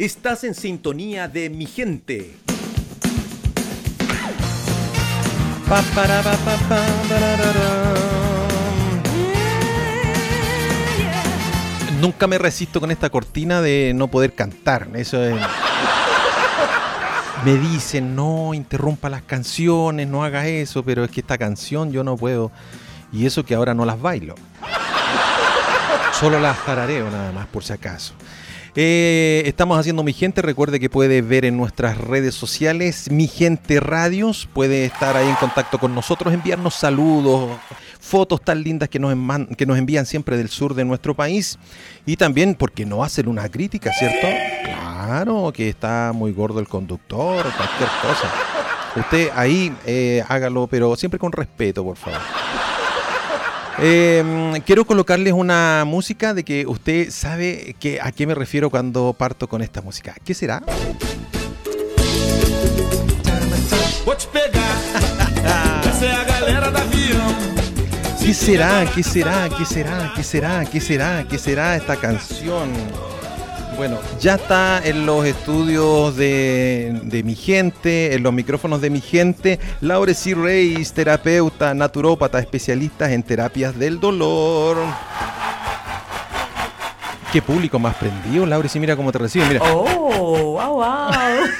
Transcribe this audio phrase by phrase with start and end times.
[0.00, 2.34] Estás en sintonía de mi gente.
[12.00, 14.88] Nunca me resisto con esta cortina de no poder cantar.
[14.94, 15.36] Eso es.
[17.44, 22.04] Me dicen, no interrumpa las canciones, no haga eso, pero es que esta canción yo
[22.04, 22.50] no puedo.
[23.12, 24.34] Y eso que ahora no las bailo.
[26.18, 28.14] Solo las tarareo nada más, por si acaso.
[28.76, 30.42] Eh, estamos haciendo Mi Gente.
[30.42, 34.48] Recuerde que puede ver en nuestras redes sociales Mi Gente Radios.
[34.52, 37.58] Puede estar ahí en contacto con nosotros, enviarnos saludos,
[37.98, 39.14] fotos tan lindas que nos,
[39.56, 41.58] que nos envían siempre del sur de nuestro país.
[42.06, 44.28] Y también, porque no hacen una crítica, ¿cierto?
[44.64, 48.32] Claro, que está muy gordo el conductor, cualquier cosa.
[48.96, 52.20] Usted ahí eh, hágalo, pero siempre con respeto, por favor.
[53.82, 59.14] Eh, quiero colocarles una música de que usted sabe que, a qué me refiero cuando
[59.14, 60.14] parto con esta música.
[60.22, 60.62] ¿Qué será?
[68.20, 68.84] ¿Qué será?
[68.94, 69.48] ¿Qué será?
[69.48, 70.12] ¿Qué será?
[70.14, 70.64] ¿Qué será?
[70.66, 71.26] ¿Qué será?
[71.28, 72.70] ¿Qué será esta canción?
[73.80, 79.58] Bueno, ya está en los estudios de, mi gente, en los micrófonos de mi gente,
[79.80, 80.34] Laure C.
[80.34, 84.76] Reis, terapeuta, naturópata, especialista en terapias del dolor.
[87.32, 89.60] Qué público más prendido, Laura, si mira cómo te recibe, mira.
[89.72, 91.10] Oh, wow, wow.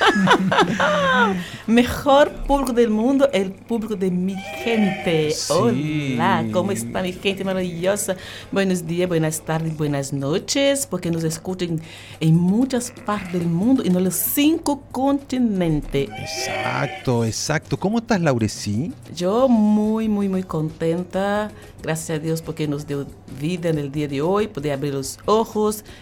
[1.69, 5.33] Mejor público del mundo, el público de mi gente.
[5.49, 8.17] Hola, ¿cómo está mi gente maravillosa?
[8.51, 11.81] Buenos días, buenas tardes, buenas noches, porque nos escuchan
[12.19, 16.09] en muchas partes del mundo y en los cinco continentes.
[16.19, 17.77] Exacto, exacto.
[17.77, 18.93] ¿Cómo estás, Laurecí?
[19.15, 21.53] Yo muy, muy, muy contenta.
[21.81, 23.07] Gracias a Dios porque nos dio
[23.41, 25.60] vida en el día de hoy, poder abrir los ojos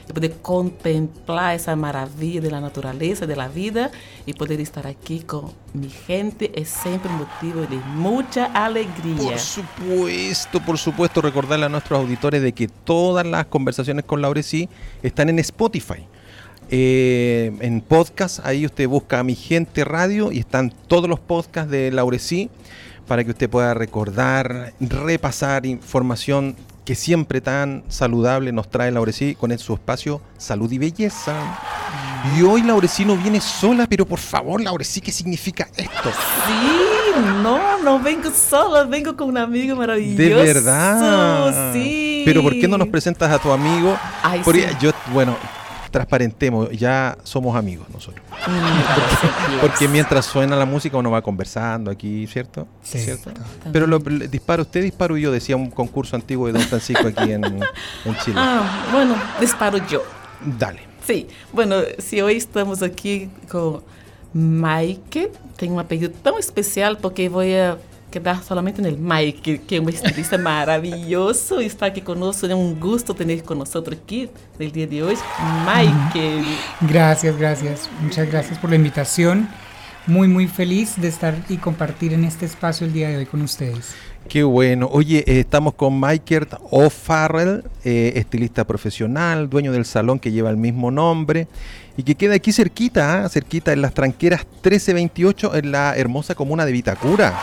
[0.09, 3.91] y poder contemplar esa maravilla de la naturaleza, de la vida
[4.27, 9.17] y poder estar aquí con mi gente es siempre motivo de mucha alegría.
[9.17, 14.69] Por supuesto, por supuesto, recordarle a nuestros auditores de que todas las conversaciones con Laureci
[15.03, 16.07] están en Spotify.
[16.71, 21.71] Eh, en podcast, ahí usted busca a mi gente radio y están todos los podcasts
[21.71, 22.51] de Laureci
[23.07, 26.57] para que usted pueda recordar, repasar información
[26.89, 31.35] que siempre tan saludable nos trae Laurecí con su espacio Salud y Belleza.
[32.35, 36.11] Y hoy Laurecí no viene sola, pero por favor, Laurecí, ¿qué significa esto?
[36.47, 40.17] Sí, no, no vengo sola, vengo con un amigo maravilloso.
[40.17, 41.75] De verdad.
[41.75, 42.23] Sí.
[42.25, 43.95] Pero ¿por qué no nos presentas a tu amigo?
[44.23, 44.41] Ay,
[44.81, 45.37] Yo, bueno,
[45.91, 48.25] transparentemos, ya somos amigos nosotros.
[48.49, 52.67] Mm, porque, mientras suena la música uno va conversando aquí, ¿cierto?
[52.83, 52.99] Sí.
[52.99, 53.31] ¿Cierto?
[53.73, 57.43] Pero lo, disparo usted, disparo yo, decía un concurso antiguo de Don Francisco aquí en,
[58.25, 58.37] Chile.
[58.37, 60.03] Ah, bueno, disparo yo.
[60.59, 60.81] Dale.
[61.05, 63.83] Sí, bueno, si hoy estamos aquí con
[64.33, 67.77] Mike, tengo un apellido tan especial porque voy a
[68.11, 72.51] quedar solamente en el Mike, que es un estilista maravilloso y está aquí con nosotros.
[72.51, 75.17] Es un gusto tener con nosotros aquí el día de hoy.
[75.67, 76.43] Mike.
[76.83, 77.91] Gracias, gracias.
[78.03, 79.49] Muchas gracias por la invitación.
[80.07, 83.43] Muy, muy feliz de estar y compartir en este espacio el día de hoy con
[83.43, 83.95] ustedes.
[84.29, 84.89] Qué bueno.
[84.93, 90.59] Oye, eh, estamos con Mike O'Farrell, eh, estilista profesional, dueño del salón que lleva el
[90.59, 91.49] mismo nombre
[91.97, 93.29] y que queda aquí cerquita, ¿ah?
[93.29, 97.35] cerquita en las tranqueras 1328 en la hermosa comuna de Vitacura.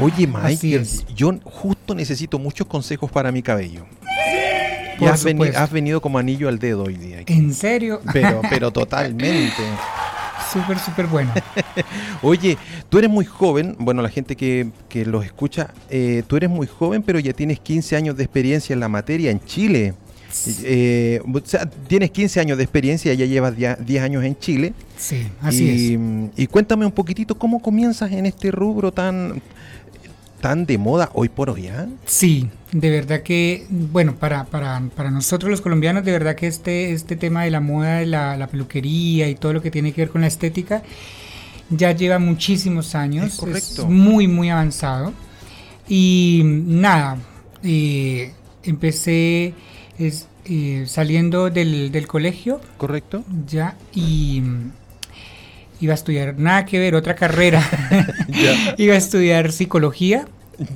[0.00, 3.86] Oye, Mike, yo justo necesito muchos consejos para mi cabello.
[5.00, 7.22] Y has, venido como anillo al dedo hoy día.
[7.26, 8.00] ¿En serio?
[8.12, 9.62] Pero, pero totalmente.
[10.52, 11.32] Súper, súper bueno.
[12.22, 12.58] Oye,
[12.88, 16.66] tú eres muy joven, bueno, la gente que, que los escucha, eh, tú eres muy
[16.66, 19.94] joven, pero ya tienes 15 años de experiencia en la materia en Chile.
[20.62, 24.72] Eh, o sea, tienes 15 años de experiencia, ya llevas 10 años en Chile.
[24.96, 26.38] Sí, así es.
[26.38, 29.42] Y cuéntame un poquitito, ¿cómo comienzas en este rubro tan,
[30.40, 31.68] tan de moda hoy por hoy?
[31.68, 31.86] ¿ah?
[32.06, 36.92] Sí, de verdad que, bueno, para, para, para, nosotros los colombianos, de verdad que este,
[36.92, 40.10] este tema de la moda, de la, peluquería y todo lo que tiene que ver
[40.10, 40.82] con la estética,
[41.70, 43.36] ya lleva muchísimos años.
[43.36, 43.82] correcto.
[43.82, 45.12] Es muy, muy avanzado.
[45.88, 47.18] Y nada,
[47.64, 49.54] eh, empecé
[50.00, 52.60] es, eh, saliendo del, del, colegio.
[52.78, 53.22] Correcto.
[53.46, 54.70] Ya, y mm,
[55.80, 57.62] iba a estudiar, nada que ver, otra carrera.
[58.78, 60.26] iba a estudiar psicología.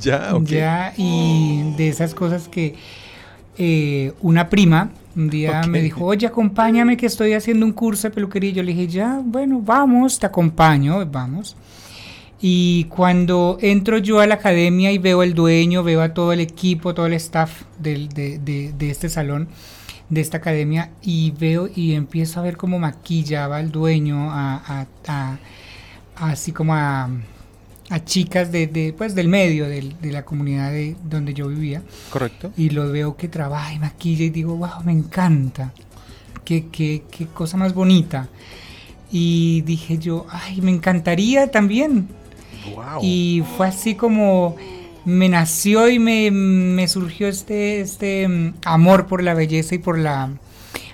[0.01, 0.45] Ya, ok.
[0.45, 2.75] Ya, y de esas cosas que
[3.59, 8.15] eh, una prima un día me dijo, oye, acompáñame que estoy haciendo un curso de
[8.15, 8.53] peluquería.
[8.53, 11.57] Yo le dije, ya, bueno, vamos, te acompaño, vamos.
[12.47, 16.41] Y cuando entro yo a la academia y veo al dueño, veo a todo el
[16.41, 19.49] equipo, todo el staff de, de, este salón,
[20.11, 24.87] de esta academia y veo y empiezo a ver cómo maquillaba el dueño a,
[26.17, 27.09] así como a,
[27.89, 31.81] a chicas de, pues, del medio de, la comunidad de donde yo vivía.
[32.11, 32.53] Correcto.
[32.59, 35.73] Y lo veo que trabaja y maquilla y digo, wow, me encanta.
[36.45, 38.29] Qué, qué, qué cosa más bonita.
[39.11, 42.07] Y dije yo, ay, me encantaría también.
[42.75, 43.01] Wow.
[43.03, 44.57] Y fue así como
[45.05, 49.99] me nació y me, me surgió este, este mm, amor por la belleza y por
[49.99, 50.31] la,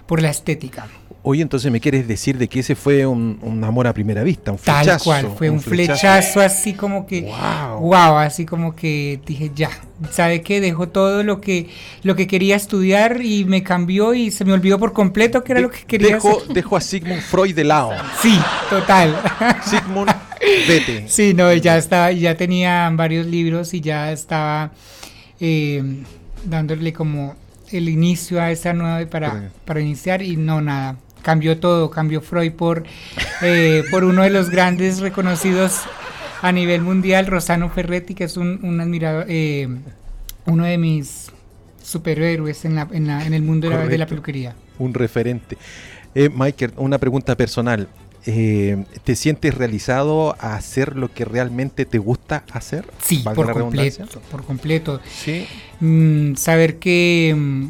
[0.06, 0.88] por la estética.
[1.22, 4.58] Oye, entonces me quieres decir de que ese fue un, amor a primera vista, un
[4.58, 4.88] flechazo.
[4.88, 6.40] Tal cual, fue un, flechazo.
[6.40, 7.30] así como que,
[7.78, 8.16] wow.
[8.16, 9.68] así como que dije, ya,
[10.10, 10.62] ¿sabe qué?
[10.62, 11.68] Dejó todo lo que,
[12.04, 15.60] lo que quería estudiar y me cambió y se me olvidó por completo que era
[15.60, 17.92] lo que quería dejo, Dejo a Sigmund Freud de lado.
[18.22, 18.40] Sí,
[18.70, 19.20] total.
[19.66, 21.04] Sigmund, vete.
[21.08, 24.72] Sí, no, ya estaba, ya tenía varios libros y ya estaba
[25.40, 25.82] eh,
[26.44, 27.36] dándole como
[27.70, 32.52] el inicio a esa nueva para, para iniciar y no nada cambió todo, cambió Freud
[32.52, 32.84] por,
[33.42, 35.80] eh, por uno de los grandes reconocidos
[36.42, 39.68] a nivel mundial, Rosano Ferretti, que es un, un admirador, eh,
[40.46, 41.30] uno de mis
[41.82, 44.54] superhéroes en, la, en, la, en el mundo de la, peluquería.
[44.78, 45.58] Un referente.
[46.14, 47.88] Eh, Michael, una pregunta personal.
[48.26, 52.84] Eh, ¿Te sientes realizado a hacer lo que realmente te gusta hacer?
[53.02, 55.00] Sí, por completo, por completo.
[55.06, 55.46] ¿Sí?
[55.80, 57.68] Mm, saber que mm,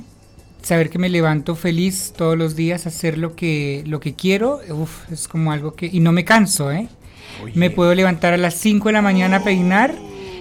[0.62, 5.10] saber que me levanto feliz todos los días, hacer lo que, lo que quiero, uf,
[5.10, 5.86] es como algo que...
[5.86, 6.88] Y no me canso, ¿eh?
[7.54, 9.94] Me puedo levantar a las 5 de la mañana a peinar,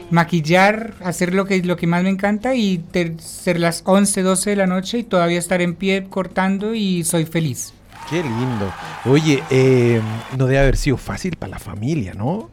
[0.09, 2.83] maquillar, hacer lo que, lo que más me encanta y
[3.19, 7.25] ser las 11, 12 de la noche y todavía estar en pie cortando y soy
[7.25, 7.73] feliz.
[8.09, 8.71] Qué lindo.
[9.05, 10.01] Oye, eh,
[10.37, 12.49] no debe haber sido fácil para la familia, ¿no?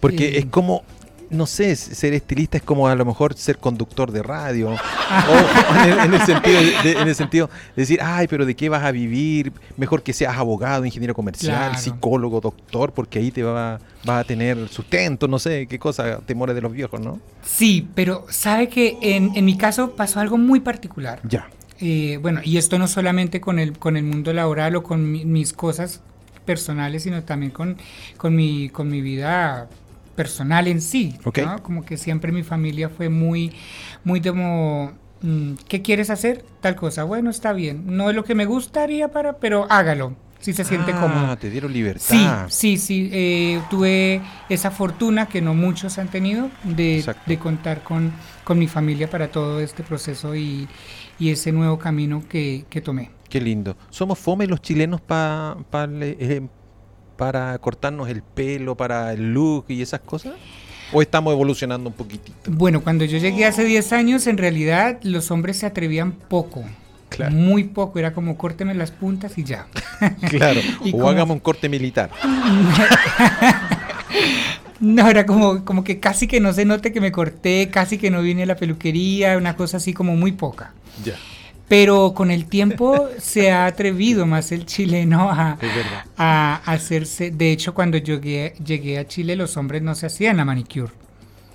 [0.00, 0.82] Porque es como
[1.32, 6.14] no sé, ser estilista es como a lo mejor ser conductor de radio, o, en,
[6.14, 9.52] el, sentido de, en el sentido de decir, ay, pero ¿de qué vas a vivir?
[9.78, 14.68] Mejor que seas abogado, ingeniero comercial, psicólogo, doctor, porque ahí te va, vas a tener
[14.68, 17.18] sustento, no sé, qué cosa, temores de los viejos, ¿no?
[17.42, 21.20] Sí, pero sabe que en, en mi caso pasó algo muy particular.
[21.24, 21.48] Ya.
[21.84, 25.52] Eh, bueno, y esto no solamente con el, con el mundo laboral o con mis
[25.52, 26.00] cosas
[26.44, 27.76] personales, sino también con,
[28.16, 29.68] con, mi, con mi vida
[30.14, 31.18] personal en sí,
[31.64, 33.52] Como que siempre mi familia fue muy,
[34.04, 34.92] muy como,
[35.22, 36.44] mm, ¿qué quieres hacer?
[36.60, 40.52] Tal cosa, bueno, está bien, no es lo que me gustaría para, pero hágalo, si
[40.52, 41.38] se siente ah, cómodo.
[41.38, 42.46] te dieron libertad.
[42.48, 47.82] Sí, sí, sí, eh, tuve esa fortuna que no muchos han tenido de, de contar
[47.82, 48.12] con,
[48.44, 50.68] con, mi familia para todo este proceso y,
[51.18, 53.10] y ese nuevo camino que, que, tomé.
[53.30, 53.76] Qué lindo.
[53.88, 55.56] ¿Somos fome los chilenos para...
[55.70, 56.42] Pa, eh,
[57.16, 60.32] para cortarnos el pelo, para el look y esas cosas?
[60.92, 62.50] ¿O estamos evolucionando un poquitito?
[62.50, 66.64] Bueno, cuando yo llegué hace 10 años, en realidad los hombres se atrevían poco.
[67.30, 69.66] Muy poco, era como córteme las puntas y ya.
[70.28, 70.60] Claro,
[70.92, 72.10] o hagamos un corte militar.
[74.80, 78.10] No, era como, como que casi que no se note que me corté, casi que
[78.10, 80.72] no vine a la peluquería, una cosa así como muy poca.
[81.04, 81.14] Ya.
[81.68, 85.56] Pero con el tiempo se ha atrevido más el chileno a,
[86.16, 87.30] a hacerse.
[87.30, 90.92] De hecho, cuando llegué, llegué a Chile, los hombres no se hacían la manicure.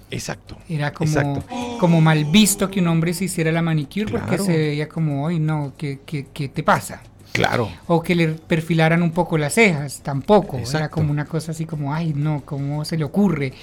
[0.10, 0.58] Exacto.
[0.70, 1.44] Era como,
[1.80, 5.40] como mal visto que un hombre se hiciera la manicure porque se veía como, ay,
[5.40, 7.02] no, ¿qué, qué, qué te pasa?
[7.32, 7.70] Claro.
[7.88, 10.58] O que le perfilaran un poco las cejas, tampoco.
[10.58, 13.54] Era como una cosa así como, ay, no, ¿cómo se le ocurre?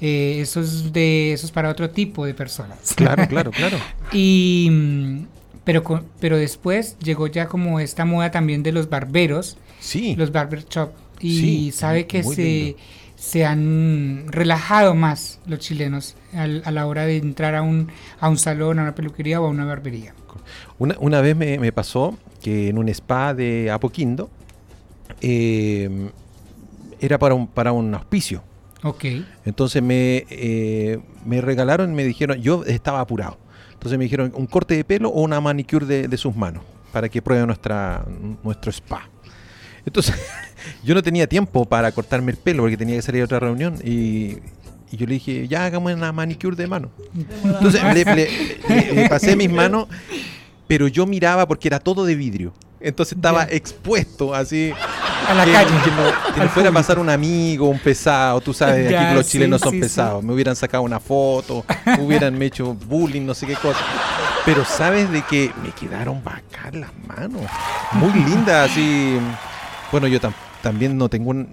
[0.00, 2.94] Eh, eso, es de, eso es para otro tipo de personas.
[2.94, 3.78] Claro, claro, claro.
[4.12, 5.24] y,
[5.64, 10.14] pero, pero después llegó ya como esta moda también de los barberos, sí.
[10.16, 12.76] los barber shop, y sabe que se,
[13.24, 17.88] se han relajado más los chilenos a la hora de entrar a un,
[18.20, 20.14] a un salón, a una peluquería o a una barbería.
[20.78, 24.28] Una, una vez me, me pasó que en un spa de Apoquindo
[25.22, 26.10] eh,
[27.00, 28.42] era para un, para un auspicio.
[28.82, 29.04] Ok.
[29.46, 33.38] Entonces me, eh, me regalaron, me dijeron, yo estaba apurado.
[33.72, 36.62] Entonces me dijeron un corte de pelo o una manicure de, sus manos
[36.92, 38.04] para que pruebe nuestra,
[38.42, 39.08] nuestro spa.
[39.86, 40.14] Entonces
[40.82, 43.78] yo no tenía tiempo para cortarme el pelo porque tenía que salir a otra reunión
[43.84, 44.38] y,
[44.92, 46.88] yo le dije, ya hagamos una manicure de mano.
[47.42, 49.88] Entonces le, pasé mis manos,
[50.68, 52.52] pero yo miraba porque era todo de vidrio.
[52.84, 54.72] Entonces estaba expuesto así.
[55.26, 55.70] A la calle.
[55.82, 58.40] Que no, fuera a pasar un amigo, un pesado.
[58.42, 60.22] Tú sabes, aquí que los chilenos son pesados.
[60.22, 61.64] Me hubieran sacado una foto,
[61.98, 63.80] hubieran hecho bullying, no sé qué cosa.
[64.44, 67.40] Pero sabes de que me quedaron bacán las manos.
[67.92, 69.18] Muy lindas, así.
[69.90, 70.20] Bueno, yo
[70.64, 71.46] también no tengo un,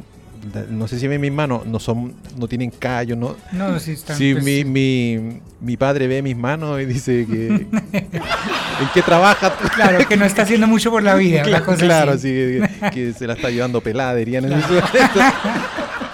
[0.70, 3.36] no sé si ven mis manos, no son, no tienen callos, no.
[3.52, 4.18] No, sí están.
[4.18, 9.54] Sí, pues, mi, mi, mi padre ve mis manos y dice que en qué trabaja.
[9.76, 12.22] Claro, que no está haciendo mucho por la vida, claro, cosa claro, así.
[12.22, 14.80] sí, que, que se la está llevando pelada, dirían en momento.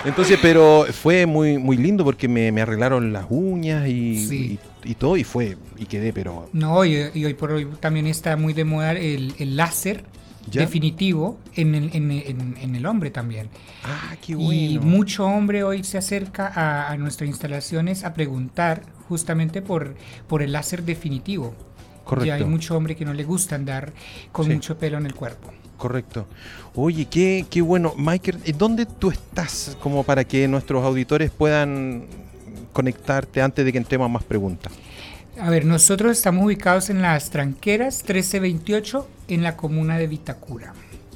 [0.06, 4.60] Entonces, pero fue muy, muy lindo porque me, me arreglaron las uñas y, Sí.
[4.84, 8.08] y, y todo, y fue, y quedé, pero No, y, y hoy por hoy también
[8.08, 10.04] está muy de moda el, el láser
[10.50, 10.62] ¿Ya?
[10.62, 13.50] definitivo en el, en, en- en el hombre también.
[13.84, 14.82] ah, qué Y bueno.
[14.90, 19.96] mucho hombre hoy se acerca a, a nuestras instalaciones a preguntar justamente por,
[20.28, 21.54] por el láser definitivo.
[22.04, 22.26] Correcto.
[22.28, 23.92] Ya hay mucho hombre que no le gusta andar
[24.32, 24.54] con Sí.
[24.54, 25.52] mucho pelo en el cuerpo.
[25.78, 26.26] Correcto.
[26.74, 27.94] Oye, qué, qué bueno.
[27.98, 32.06] Michael, ¿en ¿dónde tú estás como para que nuestros auditores puedan
[32.74, 34.72] conectarte antes de que entremos a más preguntas?
[35.40, 40.74] A ver, nosotros estamos ubicados en las Tranqueras 1328 en la comuna de Vitacura.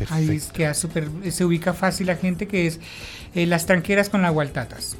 [0.09, 2.79] Ahí queda súper, se ubica fácil la gente que es
[3.35, 4.95] eh, las Tranqueras con las Gualtatas.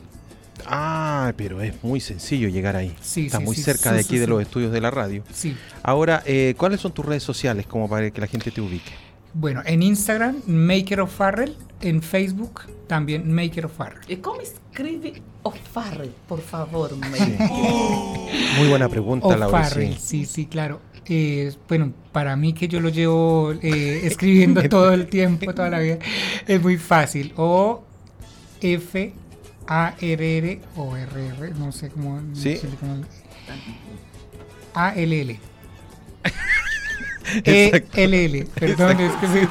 [0.66, 2.96] Ah, pero es muy sencillo llegar ahí.
[3.02, 4.30] Sí, Está sí, muy sí, cerca sí, de sí, aquí de sí.
[4.30, 5.24] los estudios de la radio.
[5.34, 5.56] Sí.
[5.84, 8.92] Ahora, eh, ¿cuáles son tus redes sociales como para que la gente te ubique?
[9.34, 11.56] Bueno, en Instagram, Maker of Farrell.
[11.82, 14.02] En Facebook, también Maker of Farrell.
[14.08, 17.38] E como escreve O'Farrell, por favor, May?
[18.58, 19.64] Muy buena pregunta, O Laura.
[19.64, 20.00] Farrell, sí.
[20.00, 20.82] sí, sí, claro.
[21.08, 25.80] Eh, bueno, para mí que yo lo llevo eh, escribiendo todo el tiempo, toda la
[25.80, 25.98] vida,
[26.48, 27.34] es muy fácil.
[27.38, 27.84] O
[28.62, 29.14] F
[29.68, 32.22] A R R o R R, no sé cómo.
[32.22, 32.58] no Sí.
[32.58, 33.04] sé cómo-
[34.74, 35.40] A L L.
[37.46, 37.86] E.
[37.96, 39.48] L L, perdón, es que sí.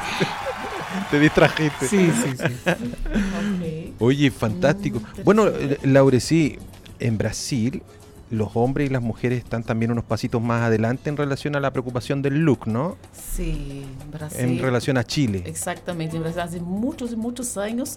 [1.10, 1.88] Te distrajiste.
[1.88, 2.54] Sí, sí, sí.
[2.66, 3.94] Ok.
[4.00, 5.00] Oye, fantástico.
[5.24, 6.58] Bueno, eh, Laure, sí,
[6.98, 7.82] en Brasil
[8.30, 11.72] los hombres y las mujeres están también unos pasitos más adelante en relación a la
[11.72, 12.96] preocupación del look, ¿no?
[13.12, 14.40] Sí, Brasil.
[14.40, 15.42] En relación a Chile.
[15.46, 17.96] Exactamente, en Brasil hace muchos y muchos años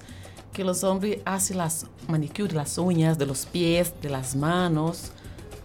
[0.51, 5.11] que los hombres hacen las manicure, las uñas de los pies, de las manos.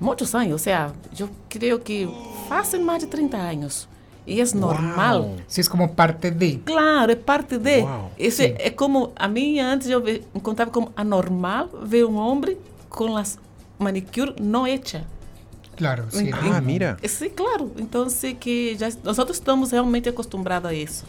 [0.00, 2.08] Muchos años, o sea, yo creo que
[2.50, 3.88] hacen más de 30 años.
[4.24, 5.20] Y es normal.
[5.22, 5.36] Wow.
[5.46, 6.60] Sí, es como parte de.
[6.60, 7.82] Claro, é parte de.
[7.82, 8.10] Uau.
[8.18, 12.54] Isso é, é como, a mim antes eu ve- encontrava como anormal ver um homem
[12.90, 13.38] com as
[13.78, 15.04] manicure não hecha.
[15.76, 16.30] Claro, sí.
[16.32, 16.96] Ah, mira.
[17.02, 17.72] Eh, Sí, claro.
[17.78, 21.04] Então, sei que já, nós estamos realmente acostumbrados a isso.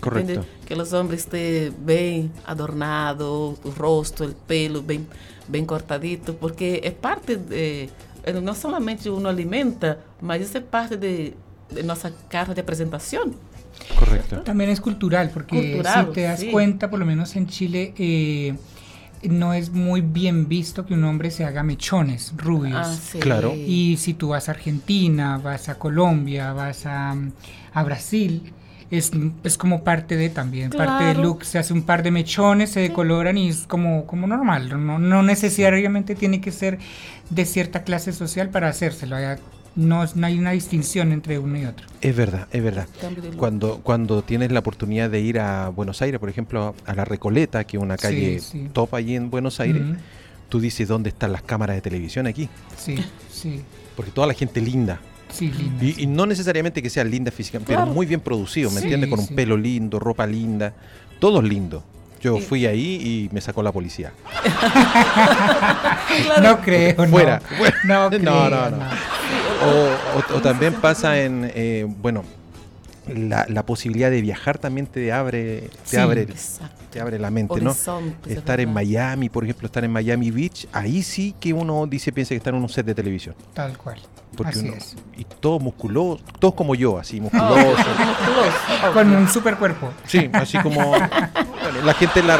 [0.00, 0.32] Correcto.
[0.32, 0.46] Entende?
[0.66, 3.26] Que os homens estejam bem adornados,
[3.64, 5.06] o rosto, o pelo bem,
[5.48, 7.88] bem cortadito, porque é parte de.
[8.24, 11.34] eh, Não somente uno alimenta, mas isso é parte de,
[11.70, 13.32] de nossa carta de apresentação.
[13.98, 14.42] Correcto.
[14.44, 16.50] También es cultural, porque Cultural, si te das sí.
[16.52, 18.54] cuenta, por lo menos en Chile, eh,
[19.28, 22.86] no es muy bien visto que un hombre se haga mechones rubios.
[22.86, 23.20] Ah, sim.
[23.20, 23.54] Claro.
[23.54, 27.14] Y si tú vas a Argentina, vas a Colombia, vas a,
[27.72, 28.52] a Brasil,
[28.90, 29.10] es,
[29.44, 31.44] es como parte de también, parte del look.
[31.44, 34.68] Se hace un par de mechones, se decoloran y es como, como normal.
[34.84, 36.78] No, no necesariamente tiene que ser
[37.30, 39.16] de cierta clase social para hacérselo.
[39.16, 39.36] Hay-
[39.74, 41.86] No, no hay una distinción entre uno y otro.
[42.02, 42.86] Es verdad, es verdad.
[43.36, 47.64] Cuando, cuando tienes la oportunidad de ir a Buenos Aires, por ejemplo, a La Recoleta,
[47.64, 48.68] que es una calle sí.
[48.72, 49.82] top allí en Buenos Aires,
[50.50, 52.50] tú dices dónde están las cámaras de televisión aquí.
[52.76, 52.96] Sí,
[53.30, 53.62] sí,
[53.96, 55.00] Porque toda la gente linda.
[55.30, 55.82] sí, linda.
[55.84, 57.86] Y, y no necesariamente que sea linda físicamente, Claro.
[57.86, 59.08] pero muy bien producido, ¿me Sí, entiendes?
[59.08, 60.74] Con un pelo lindo, ropa linda,
[61.18, 61.82] todos lindos.
[62.20, 64.12] Yo fui ahí y me sacó la policía.
[66.42, 67.08] No creo, no.
[67.08, 67.76] Fuera, fuera.
[67.84, 68.70] No, No, creo, no, no.
[68.76, 69.11] no.
[69.64, 72.24] O, o- o también pasa en, eh, bueno,
[73.08, 75.96] la, la posibilidad de viajar también te abre, te Sí.
[75.96, 76.76] abre, Exacto.
[76.90, 77.74] te abre la mente, ¿no?
[78.26, 78.72] Estar en.
[78.72, 82.50] Miami, por ejemplo, estar en Miami Beach, ahí sí que uno dice, piensa que está
[82.50, 83.34] en un set de televisión.
[83.54, 83.98] Tal cual.
[84.36, 84.96] Porque Así uno- es.
[85.16, 87.64] Y todos musculosos, todos como yo, así Oh, musculosos.
[87.98, 88.92] musculoso.
[88.94, 89.90] Con un super cuerpo.
[90.06, 91.08] Sí, así como bueno,
[91.84, 92.38] la gente en la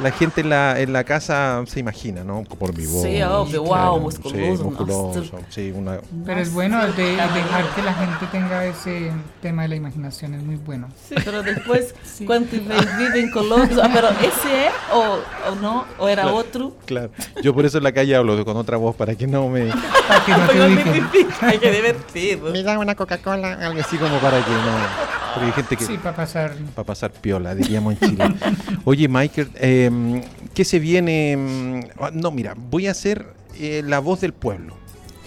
[0.00, 2.44] la gente en la, en la casa se imagina, ¿no?
[2.44, 3.02] Por mi voz.
[3.02, 7.82] Sí, obvio, claro, wow, musculoso, Sí, musculoso, sí, una, Pero es bueno de, dejar que
[7.82, 9.10] la gente tenga ese
[9.42, 10.88] tema de la imaginación, es muy bueno.
[11.08, 11.94] Sí, pero después,
[12.26, 15.84] quando vive em Colômbia, ah, pero esse é ou, ou não?
[15.98, 16.36] Ou era Claro.
[16.36, 16.76] outro?
[16.86, 17.10] claro.
[17.42, 19.66] Yo por eso en la calle hablo con otra voz para que no me
[20.08, 21.26] Para que no te.
[21.40, 22.52] Ai, que divertido.
[22.52, 25.07] me da una Coca-Cola, algo así como para que no
[25.38, 26.54] porque hay gente que Sí, para pasar.
[26.74, 28.24] para pasar piola, diríamos en Chile.
[28.84, 30.22] Oye, Michael, eh,
[30.54, 31.36] ¿qué se viene?
[31.36, 33.26] Mm, ah, No, mira, voy a hacer
[33.58, 34.74] eh, la voz del pueblo.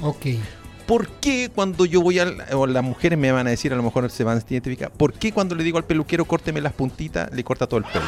[0.02, 0.26] Ok.
[0.92, 3.82] ¿Por qué cuando yo voy al, o las mujeres me van a decir, a lo
[3.82, 7.32] mejor se van a identificar, ¿por qué cuando le digo al peluquero córteme las puntitas,
[7.32, 8.04] le corta todo el pelo?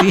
[0.00, 0.10] sí,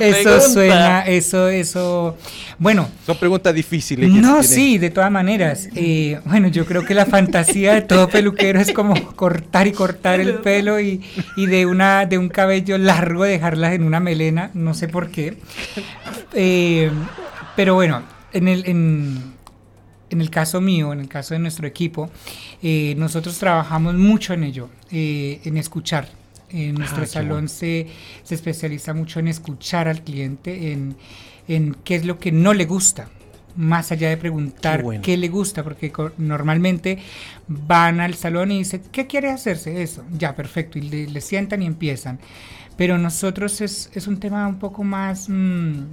[0.00, 2.16] eso suena, eso, eso,
[2.58, 2.88] bueno.
[3.04, 4.08] Son preguntas difíciles.
[4.08, 5.68] No, sí, de todas maneras.
[5.74, 10.20] Eh, bueno, yo creo que la fantasía de todo peluquero es como cortar y cortar
[10.20, 11.02] el pelo y,
[11.36, 15.36] y de, una, de un cabello largo dejarlas en una melena, no sé por qué.
[16.32, 16.90] Eh,
[17.56, 18.64] pero bueno, en el...
[18.64, 19.41] En,
[20.12, 22.10] en el caso mío, en el caso de nuestro equipo,
[22.62, 26.08] eh, nosotros trabajamos mucho en ello, eh, en escuchar.
[26.50, 27.86] En nuestro ah, salón se,
[28.22, 30.96] se, especializa mucho en escuchar al cliente, en,
[31.48, 33.08] en, qué es lo que no le gusta,
[33.56, 36.98] más allá de preguntar qué, le gusta, porque normalmente
[37.48, 40.04] van al salón y dicen, ¿qué quiere hacerse eso?
[40.12, 42.18] Ya, perfecto, y le, sientan y empiezan.
[42.76, 45.30] Pero nosotros es, es un tema un poco más...
[45.30, 45.84] Mm,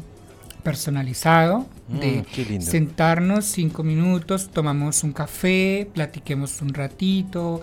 [0.64, 7.62] personalizado mm, de sentarnos cinco minutos, tomamos un café, platiquemos un ratito,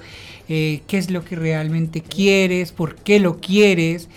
[0.48, 4.08] eh, qué es lo que realmente quieres, por qué lo quieres,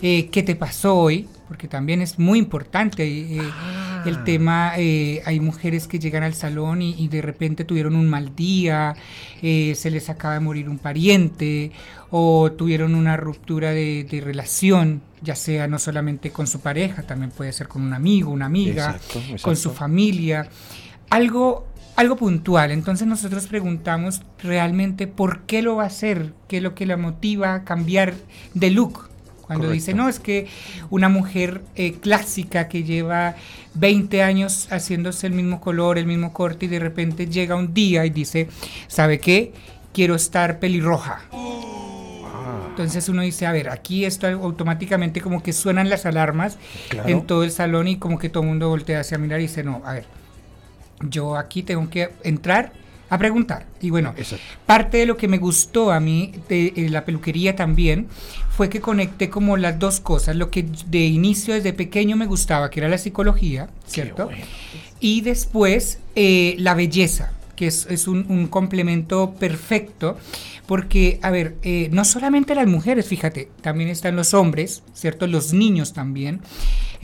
[0.00, 4.02] eh, qué te pasó hoy, porque también es muy importante eh, ah.
[4.06, 8.94] el tema, hay mujeres que llegan al salón y, de repente tuvieron un mal día,
[9.40, 11.70] se les acaba de morir un pariente
[12.10, 17.52] o tuvieron una ruptura de relación ya sea no solamente con su pareja, también puede
[17.52, 18.98] ser con un amigo, una amiga,
[19.40, 20.48] con su familia,
[21.10, 21.66] algo,
[21.96, 22.72] algo puntual.
[22.72, 26.96] Entonces nosotros preguntamos realmente por qué lo va a hacer, qué es lo que la
[26.96, 28.14] motiva a cambiar
[28.54, 29.08] de look.
[29.54, 30.46] Cuando dice, no, es que
[30.90, 33.36] una mujer eh, clásica que lleva
[33.74, 38.04] 20 años haciéndose el mismo color, el mismo corte y de repente llega un día
[38.04, 38.48] y dice,
[38.88, 39.52] ¿sabe qué?
[39.92, 41.22] Quiero estar pelirroja.
[42.70, 46.56] Entonces uno dice, a ver, aquí esto automáticamente como que suenan las alarmas
[47.04, 49.62] en todo el salón y como que todo el mundo voltea hacia mirar y dice,
[49.62, 50.06] no, a ver,
[51.08, 52.72] yo aquí tengo que entrar
[53.12, 53.66] a preguntar.
[53.82, 54.14] Y bueno,
[54.64, 58.08] parte de lo que me gustó a mí de, eh, la peluquería también
[58.56, 60.34] fue que conecté como las dos cosas.
[60.34, 64.30] Lo que de inicio desde pequeño me gustaba, que era la psicología, ¿cierto?
[64.98, 70.16] Y después eh, la belleza, que es, es un, un complemento perfecto
[70.66, 75.26] porque, a ver, eh, no solamente las mujeres, fíjate, también están los hombres, ¿cierto?
[75.26, 76.40] Los niños también.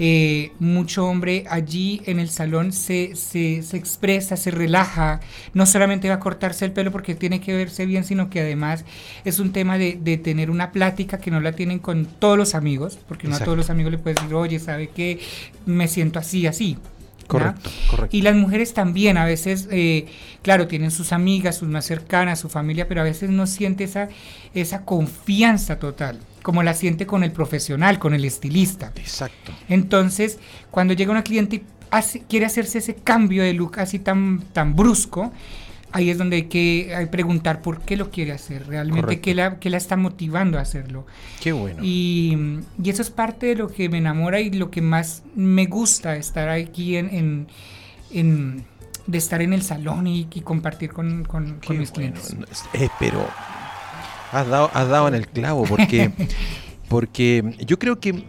[0.00, 5.20] Eh, mucho hombre allí en el salón se, se, se, expresa, se relaja,
[5.54, 8.84] no solamente va a cortarse el pelo porque tiene que verse bien, sino que además
[9.24, 12.54] es un tema de, de tener una plática que no la tienen con todos los
[12.54, 15.18] amigos, porque no a todos los amigos le puedes decir, oye, ¿sabe qué?
[15.66, 16.78] Me siento así, así.
[17.28, 17.68] Correcto,
[18.10, 20.06] Y las mujeres también, a veces, eh,
[20.40, 24.08] claro, tienen sus amigas, sus más cercanas, su familia, pero a veces no siente esa,
[24.54, 28.92] esa confianza total, como la siente con el profesional, con el estilista.
[28.96, 29.52] Exacto.
[29.68, 30.38] Entonces,
[30.70, 35.32] cuando llega una cliente y quiere hacerse ese cambio de look así tan, tan brusco,
[35.92, 39.70] ahí es donde hay que preguntar por qué lo quiere hacer, realmente qué la, qué
[39.70, 41.06] la, está motivando a hacerlo.
[41.40, 41.82] Qué bueno.
[41.82, 42.36] Y,
[42.82, 46.16] y, eso es parte de lo que me enamora y lo que más me gusta
[46.16, 47.48] estar aquí en, en,
[48.10, 48.64] en
[49.08, 52.36] de estar en el salón y, compartir con, con, mis clientes.
[52.74, 53.26] Eh, pero
[54.32, 56.10] has dado, has dado en el clavo porque,
[56.88, 58.24] porque yo creo que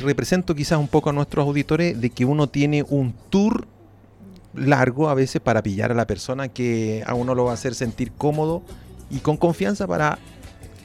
[0.00, 3.66] represento quizás un poco a nuestros auditores de que uno tiene un tour
[4.54, 7.74] largo a veces para pillar a la persona que a uno lo va a hacer
[7.74, 8.62] sentir cómodo
[9.10, 10.18] y con confianza para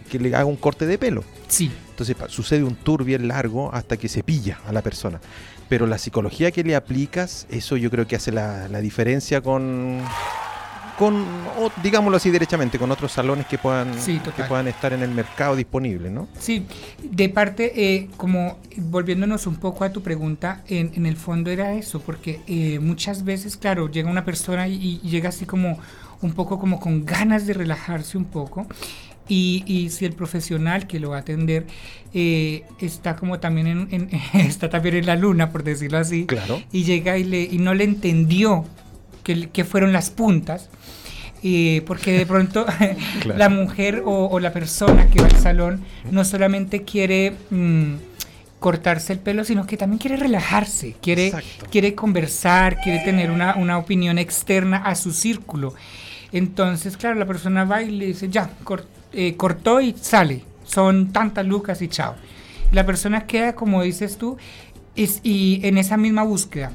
[0.10, 1.24] que le haga un corte de pelo.
[1.48, 1.72] Sí.
[1.92, 5.22] Entonces sucede un tour bien largo hasta que se pilla a la persona.
[5.70, 10.02] Pero la psicología que le aplicas, eso yo creo que hace la, la diferencia con,
[11.02, 11.26] con,
[11.82, 13.92] digámoslo así derechamente, con otros salones que puedan,
[14.36, 16.28] que puedan estar en el mercado disponibles, ¿no?
[16.38, 16.68] Sí,
[17.02, 21.74] de parte, eh, como volviéndonos un poco a tu pregunta, en, en el fondo era
[21.74, 25.80] eso, porque eh, muchas veces, claro, llega una persona y, llega así como
[26.22, 28.68] un poco como con ganas de relajarse un poco.
[29.28, 31.66] Y, y, si el profesional que lo va a atender
[32.14, 36.62] eh, está como también en, está también en la luna, por decirlo así, claro.
[36.72, 38.68] y llega y, le, y no le entendió
[39.24, 40.70] que, fueron las puntas,
[41.42, 42.66] y porque de pronto
[43.26, 45.82] la mujer o, la persona que va al salón
[46.12, 47.96] no solamente quiere mm,
[48.60, 51.34] cortarse el pelo, sino que también quiere relajarse, quiere,
[51.72, 55.74] quiere conversar, quiere tener una, una, opinión externa a su círculo.
[56.32, 58.52] Entonces, claro, la persona va y le dice, ya,
[59.14, 62.16] eh, cortó y sale, son tantas lucas y chao.
[62.72, 64.38] La persona queda, como dices tú,
[64.96, 66.72] es, y en esa misma búsqueda.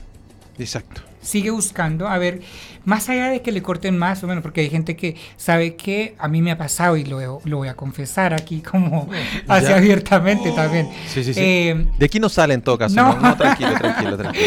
[0.59, 2.40] Exacto sigue buscando, a ver,
[2.84, 6.14] más allá de que le corten más o menos, porque hay gente que sabe que
[6.18, 9.08] a mí me ha pasado y lo, lo voy a confesar aquí como
[9.48, 10.88] así abiertamente también.
[11.08, 11.40] Sí, sí, sí.
[11.42, 12.94] Eh, de aquí no sale en todo caso.
[12.94, 14.46] No, no, tranquilo, tranquilo, tranquilo.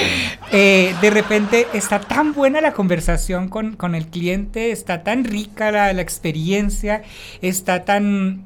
[0.52, 5.72] Eh, de repente está tan buena la conversación con, con el cliente, está tan rica
[5.72, 7.04] la, la experiencia,
[7.42, 8.46] está tan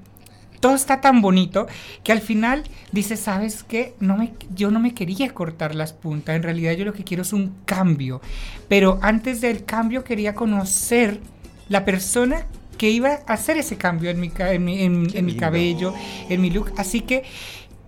[0.63, 1.67] todo está tan bonito
[2.05, 3.95] que al final dices, ¿sabes qué?
[3.99, 7.23] No me, yo no me quería cortar las puntas, en realidad yo lo que quiero
[7.23, 8.21] es un cambio,
[8.69, 11.19] pero antes del cambio quería conocer
[11.67, 12.45] la persona
[12.77, 15.93] que iba a hacer ese cambio en mi, en mi cabello,
[16.29, 17.23] en mi look, así que,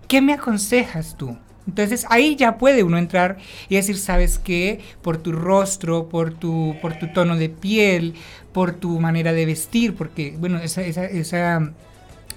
[0.06, 1.34] ¿qué me aconsejas tú?
[1.66, 3.38] Entonces ahí ya puede uno entrar
[3.70, 4.80] y decir, ¿sabes qué?
[5.00, 8.12] Por tu rostro, por tu, por tu tono de piel,
[8.52, 11.72] por tu manera de vestir, porque, bueno, esa, esa, esa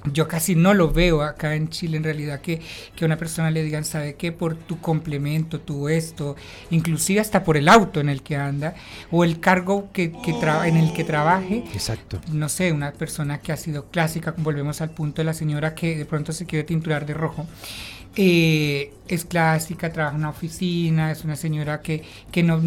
[0.05, 2.61] yo casi no lo veo acá en Chile en realidad que,
[2.95, 4.31] que una persona le digan, ¿sabe qué?
[4.31, 6.35] Por tu complemento, tu esto,
[6.69, 8.75] inclusive hasta por el auto en el que anda
[9.11, 10.31] o el cargo que, que
[10.65, 11.63] en el que trabaje.
[11.73, 12.19] Exacto.
[12.31, 15.97] No sé, una persona que ha sido clásica, volvemos al punto de la señora que
[15.97, 17.47] de pronto se quiere tinturar de rojo.
[18.15, 22.61] Eh, es clásica, trabaja en una oficina, es una señora que, que, no,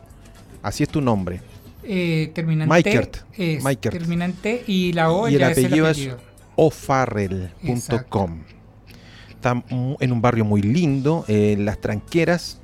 [0.61, 1.41] Así es tu nombre.
[1.83, 3.09] Eh, terminante.
[3.81, 6.09] Terminante y la O y el apellido es,
[6.55, 8.39] ofarrel.com
[9.45, 9.63] está
[9.99, 12.59] en un barrio muy lindo, en Las Tranqueras.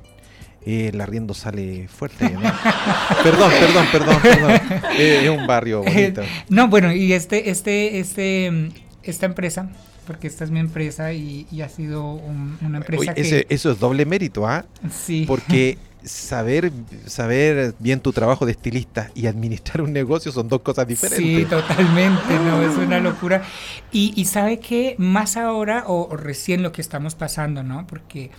[0.64, 2.28] Eh, el arriendo sale fuerte.
[3.22, 4.50] perdón, perdón, perdón, perdón.
[4.98, 6.22] Eh, es un barrio bonito.
[6.48, 8.70] no, bueno, y este, este, este,
[9.02, 9.70] esta empresa,
[10.12, 12.20] porque esta es mi empresa y, ha sido
[12.60, 13.46] una empresa que...
[13.48, 14.66] eso es doble mérito, ¿ah?
[14.90, 15.24] Sí.
[15.26, 16.70] Porque saber,
[17.06, 21.24] saber bien tu trabajo de estilista y administrar un negocio son dos cosas diferentes.
[21.24, 23.42] Sí, totalmente, no, es una locura.
[23.90, 27.86] Y, sabe que más ahora, o, recién lo que estamos pasando, ¿no?
[27.86, 28.30] Porque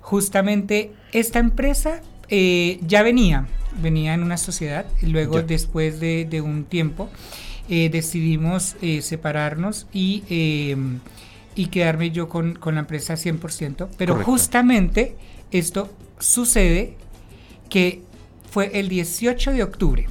[0.00, 3.48] justamente esta empresa eh, ya venía,
[3.82, 7.10] venía en una sociedad, y luego después de, un tiempo
[7.68, 10.24] eh, decidimos eh, separarnos y,
[11.54, 15.16] y quedarme yo con, con la empresa 100%, pero justamente
[15.50, 16.96] esto sucede
[17.68, 18.02] que
[18.50, 20.06] fue el 18 de octubre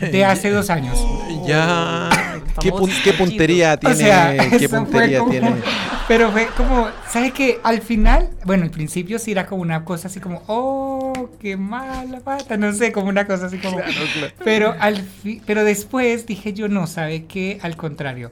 [0.00, 0.98] de hace dos años.
[1.46, 2.10] Ya.
[2.60, 2.70] ¿Qué,
[3.12, 4.50] puntería tiene?
[4.58, 5.54] ¿Qué puntería tiene?
[6.08, 7.60] Pero fue como, ¿sabes qué?
[7.62, 12.20] Al final, bueno, al principio sí era como una cosa así como, oh, qué mala
[12.20, 13.78] pata, no sé, como una cosa así como.
[14.44, 15.02] Pero, al
[15.46, 17.58] pero después dije yo, no, ¿sabe qué?
[17.62, 18.30] Al contrario.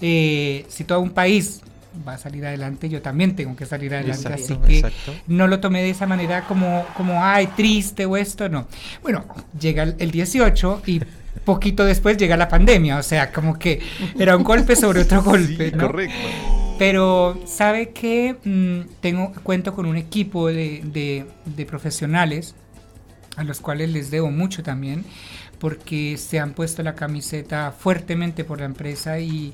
[0.00, 1.62] Eh, si todo un país
[2.06, 4.32] va a salir adelante, yo también tengo que salir adelante.
[4.32, 4.84] así que
[5.26, 8.66] no lo tomé de esa manera como, como, ay, triste o esto, no.
[9.02, 9.24] Bueno,
[9.58, 11.00] llega el, 18 y
[11.44, 13.80] poquito después llega la pandemia, o sea, como que
[14.18, 15.72] era un golpe sobre otro golpe.
[15.72, 16.16] Correcto.
[16.78, 22.54] Pero sabe que mm, tengo cuento con un equipo de, de profesionales
[23.36, 25.04] a los cuales les debo mucho también,
[25.58, 29.52] porque se han puesto la camiseta fuertemente por la empresa y,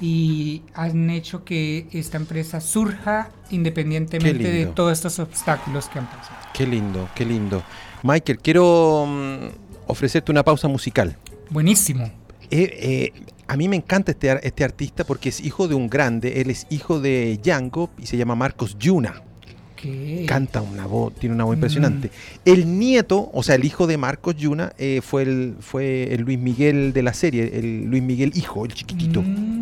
[0.00, 6.38] y han hecho que esta empresa surja independientemente de todos estos obstáculos que han pasado.
[6.54, 7.62] Qué lindo, qué lindo.
[8.02, 9.46] Michael, quiero mm,
[9.86, 11.16] ofrecerte una pausa musical.
[11.50, 12.04] Buenísimo.
[12.50, 13.12] Eh, eh,
[13.46, 16.66] a mí me encanta este, este artista porque es hijo de un grande, él es
[16.70, 19.22] hijo de Django y se llama Marcos Yuna.
[20.26, 22.08] Canta una voz, tiene una voz impresionante.
[22.08, 22.10] Mm.
[22.44, 26.38] El nieto, o sea, el hijo de Marcos Yuna, eh, fue, el, fue el Luis
[26.38, 29.22] Miguel de la serie, el Luis Miguel hijo, el chiquitito.
[29.22, 29.59] Mm,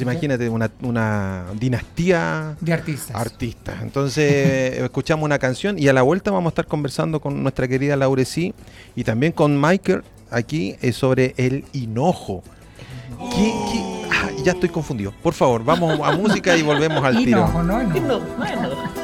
[0.00, 3.16] imagínate una, dinastía de artistas.
[3.16, 3.82] Artistas.
[3.82, 7.96] Entonces, escuchamos una canción y a la vuelta vamos a estar conversando con nuestra querida
[7.96, 8.54] Laurecí
[8.94, 12.42] y también con Michael aquí eh, sobre el hinojo.
[13.20, 15.12] Ah, ya estoy confundido.
[15.22, 17.62] Por favor, vamos a música y volvemos al tiro.
[17.62, 19.03] No.